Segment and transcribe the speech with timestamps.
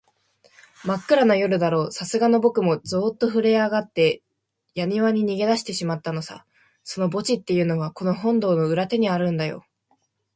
[0.83, 4.23] まっくらな夜だろう、さすがのぼくもゾーッとふるえあがって、
[4.73, 6.43] やにわに逃げだしてしまったのさ。
[6.83, 9.63] その墓地っていうのは、この本堂の裏手にあるんだよ。